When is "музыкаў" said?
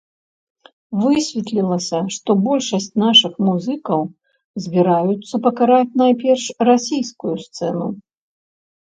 3.47-4.01